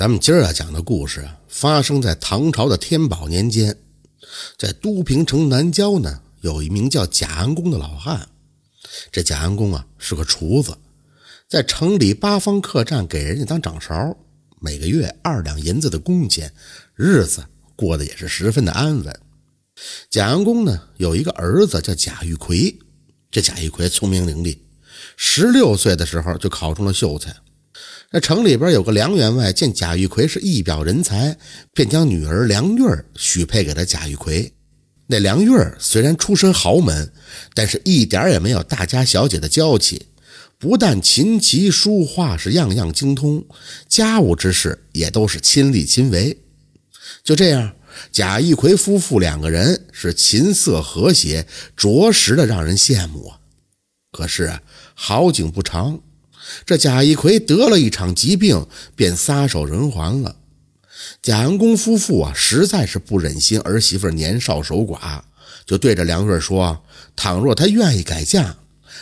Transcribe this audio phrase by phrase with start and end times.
[0.00, 3.76] 咱们今儿要讲的故事啊发生在唐朝的天宝年间，
[4.56, 8.26] 在都平城南郊呢，有一名叫贾安公的老汉。
[9.12, 10.74] 这贾安公啊是个厨子，
[11.50, 14.16] 在城里八方客栈给人家当掌勺，
[14.58, 16.50] 每个月二两银子的工钱，
[16.94, 17.44] 日子
[17.76, 19.20] 过得也是十分的安稳。
[20.08, 22.74] 贾安公呢有一个儿子叫贾玉奎，
[23.30, 24.56] 这贾玉奎聪明伶俐，
[25.18, 27.36] 十六岁的时候就考中了秀才。
[28.12, 31.36] 那城里边有个梁员外，见贾玉奎是一表人才，
[31.72, 32.82] 便将女儿梁玉
[33.16, 34.52] 许配给了贾玉奎。
[35.06, 37.12] 那梁玉虽然出身豪门，
[37.54, 40.06] 但是一点也没有大家小姐的娇气，
[40.58, 43.44] 不但琴棋书画是样样精通，
[43.88, 46.36] 家务之事也都是亲力亲为。
[47.22, 47.76] 就这样，
[48.10, 53.38] 贾玉奎夫妇两个人是琴瑟和谐，着实的让人羡慕啊。
[54.10, 54.60] 可是啊，
[54.94, 56.00] 好景不长。
[56.64, 60.36] 这贾一奎得了一场疾病，便撒手人寰了。
[61.22, 65.20] 贾安公夫妇啊，实在是不忍心儿媳妇年少守寡，
[65.66, 66.82] 就对着梁月说
[67.16, 68.56] ：“倘若她愿意改嫁，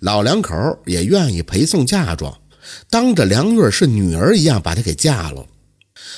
[0.00, 0.54] 老两口
[0.86, 2.40] 也愿意陪送嫁妆，
[2.88, 5.46] 当着梁月是女儿一样把她给嫁了。”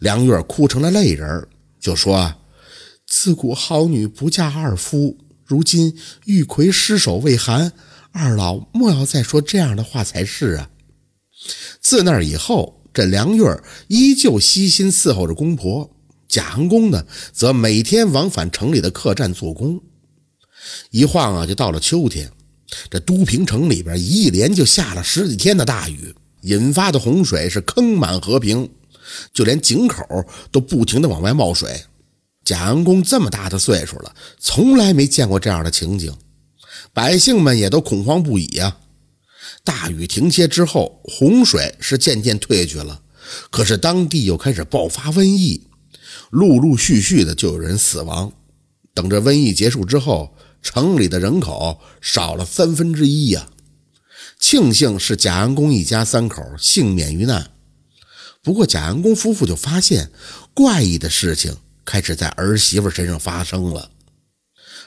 [0.00, 1.48] 梁月哭成了泪人，
[1.80, 2.34] 就说
[3.06, 7.72] ：“自古好女不嫁二夫，如今玉奎失手未寒，
[8.12, 10.70] 二老莫要再说这样的话才是啊。”
[11.80, 13.44] 自那以后，这梁月
[13.88, 15.90] 依旧悉心伺候着公婆。
[16.28, 19.80] 贾恒公呢，则每天往返城里的客栈做工。
[20.90, 22.30] 一晃啊，就到了秋天，
[22.90, 28.68] 这都平城里边一连就下了十几天的大雨，引发的洪水是坑满河平，
[29.32, 30.02] 就连井口
[30.50, 31.84] 都不停的往外冒水。
[32.44, 36.12] 贾安公这么大的岁数了，从来没见过这样的情景，
[36.92, 38.76] 百姓们也都恐慌不已呀。
[39.66, 43.02] 大雨停歇之后，洪水是渐渐退去了，
[43.50, 45.60] 可是当地又开始爆发瘟疫，
[46.30, 48.32] 陆陆续续的就有人死亡。
[48.94, 53.48] 等着瘟疫结束之后，城里的人口少了三分之一呀。
[54.38, 57.50] 庆幸是贾安公一家三口幸免于难。
[58.42, 60.12] 不过贾安公夫妇就发现
[60.54, 63.90] 怪异的事情开始在儿媳妇身上发生了。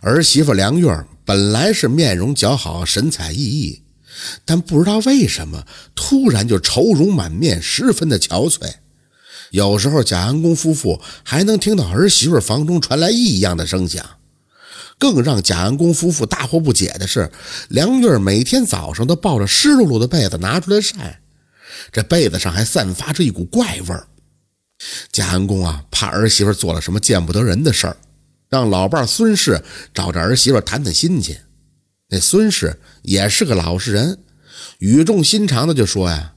[0.00, 0.88] 儿媳妇梁月
[1.26, 3.81] 本来是面容姣好，神采奕奕。
[4.44, 8.74] 但不知道为什么，突然就愁容满面，十分的憔悴。
[9.50, 14.04] 有时候，贾安公夫妇还能听到儿媳妇房中传来异样的声响。
[14.98, 17.30] 更让贾安公夫妇大惑不解的是，
[17.68, 21.20] 梁玉每天早上都抱着湿漉漉的被子拿出来晒，
[21.90, 24.06] 这被子上还散发着一股怪味儿。
[25.10, 27.96] 贾安公啊，怕儿媳妇做了什么见不得人的事儿，
[28.48, 29.62] 让老伴孙氏
[29.92, 31.36] 找着儿媳妇谈谈心去。
[32.12, 34.18] 那孙氏也是个老实人，
[34.80, 36.34] 语重心长的就说呀：“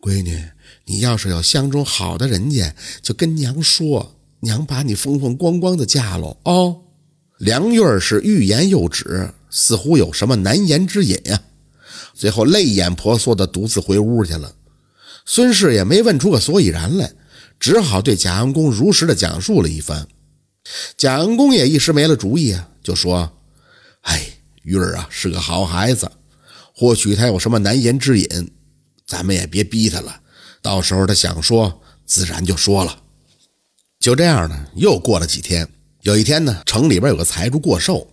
[0.00, 0.42] 闺女，
[0.86, 6.84] 你要是有相中好的人家，就跟娘说，娘把你风风光光的嫁喽。”哦，
[7.36, 11.38] 梁玉儿是欲言又止，似乎有什么难言之隐呀。
[12.14, 14.54] 最后泪眼婆娑的独自回屋去了。
[15.26, 17.12] 孙氏也没问出个所以然来，
[17.58, 20.08] 只好对贾恩公如实的讲述了一番。
[20.96, 23.30] 贾恩公也一时没了主意啊，就说
[24.08, 24.28] ：“哎。”
[24.62, 26.10] 玉儿啊是个好孩子，
[26.74, 28.52] 或许他有什么难言之隐，
[29.06, 30.20] 咱们也别逼他了。
[30.60, 33.02] 到时候他想说，自然就说了。
[33.98, 35.68] 就这样呢，又过了几天。
[36.02, 38.08] 有一天呢，城里边有个财主过寿，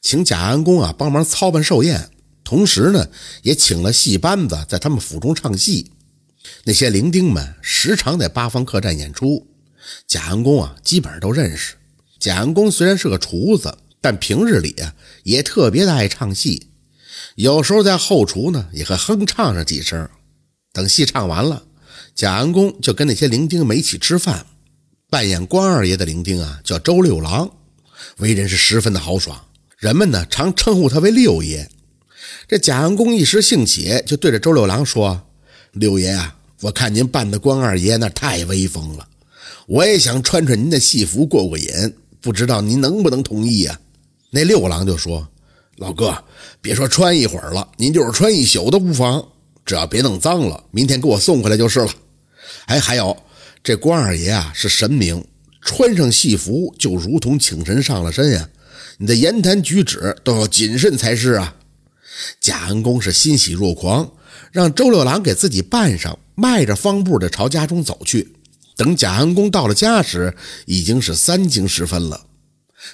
[0.00, 2.10] 请贾安公啊帮忙操办寿宴，
[2.42, 3.08] 同时呢
[3.42, 5.92] 也请了戏班子在他们府中唱戏。
[6.64, 9.46] 那些伶仃们时常在八方客栈演出，
[10.06, 11.74] 贾安公啊基本上都认识。
[12.18, 13.76] 贾安公虽然是个厨子。
[14.04, 16.66] 但平日里啊，也特别的爱唱戏，
[17.36, 20.06] 有时候在后厨呢，也会哼唱上几声。
[20.74, 21.64] 等戏唱完了，
[22.14, 24.44] 贾安公就跟那些伶仃们一起吃饭。
[25.08, 27.50] 扮演关二爷的伶仃啊，叫周六郎，
[28.18, 29.42] 为人是十分的豪爽，
[29.78, 31.70] 人们呢常称呼他为六爷。
[32.46, 35.28] 这贾安公一时兴起，就对着周六郎说
[35.72, 39.08] ：“六爷啊，我看您扮的关二爷那太威风了，
[39.66, 43.80] 我也想穿穿您的戏服过过瘾，不知道您能不能同意呀？”
[44.34, 45.28] 那六郎就说
[45.78, 46.12] ：“老哥，
[46.60, 49.24] 别说穿一会儿了，您就是穿一宿都不妨，
[49.64, 51.88] 只要别弄脏了，明天给我送回来就是了。
[52.66, 53.16] 哎，还有
[53.62, 55.24] 这关二爷啊，是神明，
[55.60, 58.48] 穿上戏服就如同请神上了身呀。
[58.98, 61.54] 你的言谈举止都要谨慎才是啊。”
[62.40, 64.10] 贾安公是欣喜若狂，
[64.50, 68.34] 让周六郎给自己扮上，迈着方步的朝家中走去。
[68.74, 70.34] 等贾安公到了家时，
[70.66, 72.26] 已经是三更时分了。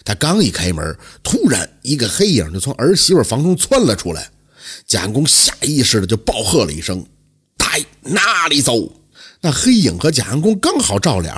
[0.05, 4.31] 他刚一开门，突然一个黑影就从儿媳妇房中窜了出来。
[4.87, 7.05] 贾公下意识的就暴喝了一声
[7.57, 8.75] ：“呆，哪里走！”
[9.43, 11.35] 那黑影和贾安公刚好照脸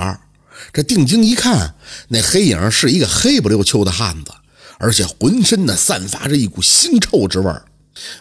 [0.71, 1.75] 这定睛一看，
[2.09, 4.31] 那黑影是一个黑不溜秋的汉子，
[4.77, 7.65] 而且浑身呢散发着一股腥臭之味儿。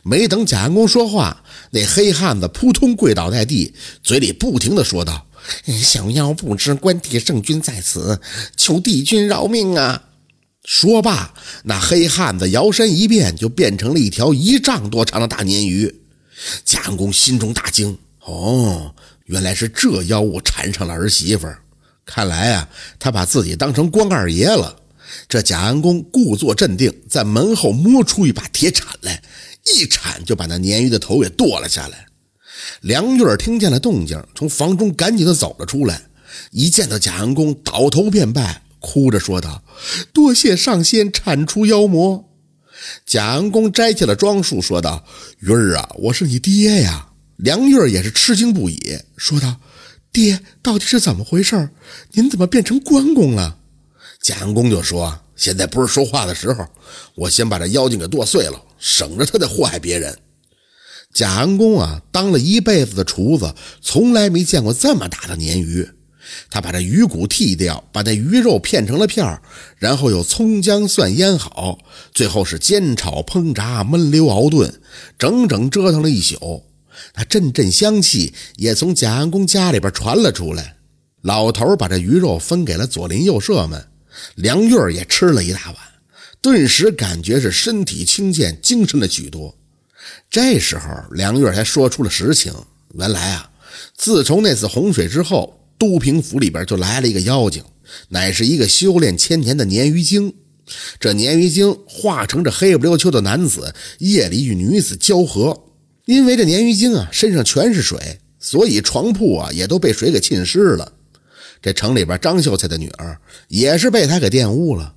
[0.03, 5.27] 没等贾安公说话，那黑汉子扑通跪倒在地，嘴里不停的说道
[5.67, 8.21] ：“小妖不知关帝圣君在此，
[8.57, 10.03] 求帝君饶命啊！”
[10.65, 15.93] 说罢，那黑汉子摇身一变，就变成了一条一丈多长的大鲶鱼。
[16.65, 18.95] 贾安公心中大惊：“哦，
[19.27, 21.49] 原来是这妖物缠上了儿媳妇。
[22.05, 22.69] 看来啊，
[22.99, 24.77] 他把自己当成关二爷了。”
[25.29, 29.23] 这贾安公故作镇定，在门后摸出一把铁铲来。
[29.65, 32.07] 一铲就把那鲶鱼的头给剁了下来。
[32.81, 36.03] 梁月听见了动静，从房中赶紧的走了出来。
[36.51, 39.65] 一见到贾安公，倒头便拜，哭着说道
[40.13, 42.29] ：“多谢上仙铲除妖魔。”
[43.07, 45.05] 贾安公摘下了装束，说道
[45.41, 47.09] ：“玉儿啊，我是你爹呀！”
[47.39, 49.57] 梁月儿也是吃惊不已，说道
[50.13, 51.71] ：“爹，到底是怎么回事？
[52.13, 53.59] 您怎么变成关公了？”
[54.21, 55.21] 贾安公就说。
[55.35, 56.65] 现在不是说话的时候，
[57.17, 60.17] 我先把这妖精给剁碎了，省着他再祸害别人。
[61.13, 65.89] 贾安公啊，当了一辈子的厨子，从来没见过这么大的鲶鱼。
[66.51, 69.43] 他把这鱼骨剔掉，把那鱼肉片成了片儿，
[69.79, 71.79] 然后又葱姜蒜腌好，
[72.15, 74.81] 最后是煎炒烹炸焖溜熬炖，
[75.19, 76.65] 整整折腾了一宿。
[77.15, 80.77] 那阵阵香气也从贾安公家里边传了出来。
[81.23, 83.89] 老头把这鱼肉分给了左邻右舍们。
[84.35, 85.77] 梁玉儿也吃了一大碗，
[86.41, 89.57] 顿时感觉是身体轻健，精神了许多。
[90.29, 92.53] 这时候，梁月才说出了实情：
[92.95, 93.51] 原来啊，
[93.97, 97.61] 自从那次洪水之后，都平府里边就来了一个妖精，
[98.11, 100.33] 乃是一个修炼千年的鲶鱼精。
[101.01, 105.61] 这鲶鱼精化成这黑不溜秋的男子，夜里与女子交合。
[106.05, 110.93] 因为这鲶鱼精啊身上全是水，所以床铺啊也都被水给浸湿了。
[111.61, 113.19] 这城里边，张秀才的女儿
[113.49, 114.95] 也是被他给玷污了。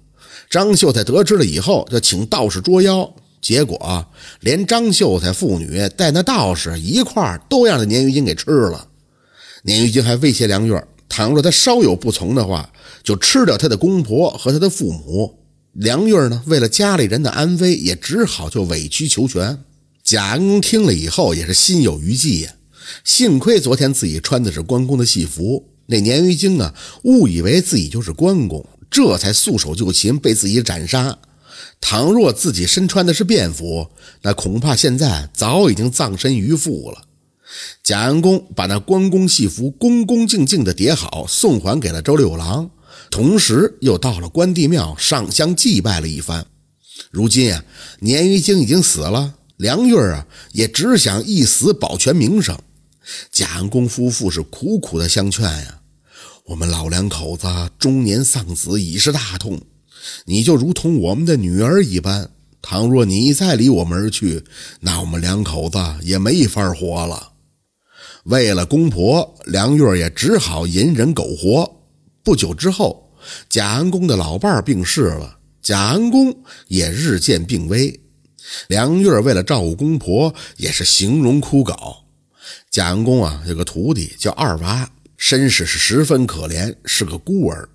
[0.51, 3.11] 张秀才得知了以后，就请道士捉妖，
[3.41, 4.05] 结果
[4.41, 8.87] 连张秀才父女带那道士一块都让这鲶鱼精给吃了。
[9.65, 12.71] 鲶鱼精还威胁梁月，倘若他稍有不从的话，
[13.03, 15.39] 就吃掉他的公婆和他的父母。
[15.73, 19.63] 梁月呢，为了家里人的安危，也只好就委曲求全。
[20.03, 22.53] 贾恩听了以后，也是心有余悸呀。
[23.03, 25.67] 幸亏昨天自己穿的是关公的戏服。
[25.87, 26.71] 那鲶鱼精啊，
[27.03, 31.17] 误以为自己就是关公，这才束手就擒，被自己斩杀。
[31.81, 33.87] 倘若自己身穿的是便服，
[34.21, 37.01] 那恐怕现在早已经葬身鱼腹了。
[37.83, 42.69] 贾安公把那关公戏服恭恭敬敬地叠好，送还给了周六郎，
[43.11, 46.45] 同时又到了关帝庙上香祭拜了一番。
[47.11, 47.63] 如今啊，
[48.01, 52.57] 鲶鱼精已经死了，梁玉儿啊也只想一死保全名声。
[53.31, 55.81] 贾安公夫妇是苦苦的相劝呀，
[56.45, 59.61] 我们老两口子中年丧子已是大痛，
[60.25, 62.31] 你就如同我们的女儿一般，
[62.61, 64.43] 倘若你再离我们而去，
[64.79, 67.33] 那我们两口子也没法活了。
[68.25, 71.71] 为了公婆，梁月也只好隐忍苟活。
[72.23, 73.11] 不久之后，
[73.47, 76.35] 贾安公的老伴儿病逝了，贾安公
[76.67, 77.99] 也日渐病危，
[78.67, 81.75] 梁月为了照顾公婆，也是形容枯槁。
[82.71, 87.69] 贾安公啊，有个徒弟叫二娃，身世是十分可怜，是个孤儿，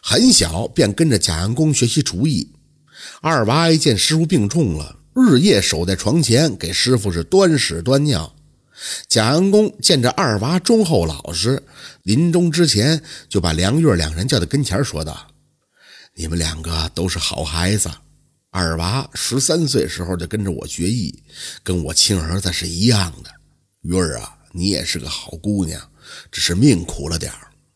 [0.00, 2.48] 很小便跟着贾安公学习厨艺。
[3.20, 8.32] 二娃一见师傅病重了，日夜守在床前给师傅是端屎端尿。
[9.08, 11.62] 贾安公见着二娃忠厚老实，
[12.02, 15.28] 临终之前就把梁月两人叫到跟前，说道
[16.14, 17.90] ：“你们两个都是好孩子，
[18.50, 21.22] 二娃十三岁时候就跟着我学艺，
[21.62, 23.30] 跟我亲儿子是一样的。
[23.82, 25.78] 月儿啊。”你也是个好姑娘，
[26.32, 27.30] 只是命苦了点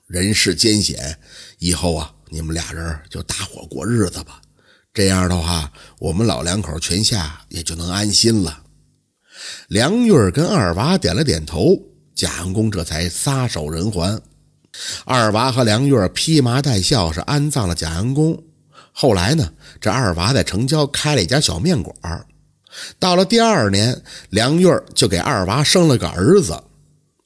[0.07, 1.19] 人世艰险，
[1.59, 4.41] 以后啊，你们俩人就搭伙过日子吧。
[4.95, 8.62] 这样的话，我们老两口全下也就能安心了。
[9.69, 11.79] 梁玉儿跟二娃点了点头，
[12.15, 14.21] 贾安公这才撒手人寰。
[15.05, 18.43] 二娃和梁玉儿披麻戴孝，是安葬了贾安公。
[18.93, 21.95] 后来呢，这二娃在城郊开了一家小面馆
[22.99, 26.63] 到了第二年，梁玉儿就给二娃生了个儿子。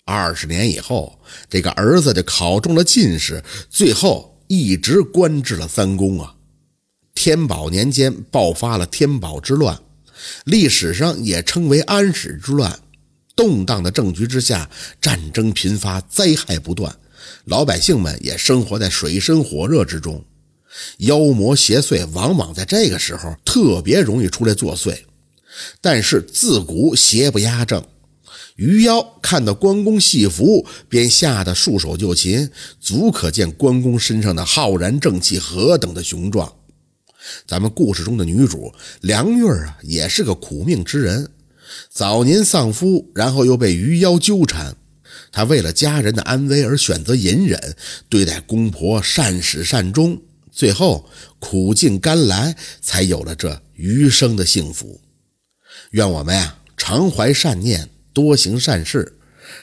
[0.04, 1.18] 二十年以后，
[1.48, 6.34] 这个儿子就考中了进士，最后一直官至了三公啊。
[7.14, 9.76] 天宝年间爆发了天宝之乱，
[10.44, 12.78] 历史上也称为安史之乱。
[13.34, 14.70] 动荡的政局之下，
[15.00, 16.96] 战争频发，灾害不断，
[17.44, 20.24] 老百姓们也生活在水深火热之中。
[20.98, 24.96] 妖魔邪祟往往在这个时候特别容易出来作祟。
[25.80, 27.82] 但是自古邪不压正，
[28.56, 36.52] 余妖看到关公戏服，便吓得束手就擒，足可见关公身上的浩然正气何等的雄壮。
[37.46, 41.30] 咱们故事中的女主梁玉啊，也是个苦命之人，
[41.90, 44.76] 早年丧夫，然后又被鱼妖纠缠，
[45.32, 47.76] 她为了家人的安危而选择隐忍，
[48.08, 55.00] 对待公婆善始善终，最后苦尽甘来，才有了这余生的幸福。
[55.90, 57.88] 愿我们呀，常怀善念。
[58.12, 59.18] 多行善事，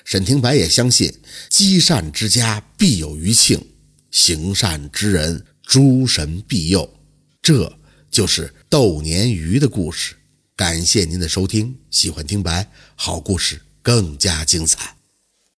[0.06, 1.12] 沈廷白也相信
[1.50, 3.60] 积善之家必有余庆，
[4.12, 6.88] 行善之人诸神庇佑。
[7.44, 7.78] 这
[8.10, 10.16] 就是斗鲶鱼的故事。
[10.56, 14.96] 感谢您的收听，喜欢听白好故事更加精彩。